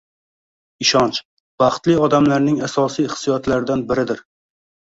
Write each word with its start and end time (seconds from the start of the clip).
Ishonch- 0.85 1.19
baxtli 1.63 1.97
odamlarning 2.07 2.57
asosiy 2.69 3.09
hissiyotlaridan 3.13 3.85
biridir 3.93 4.27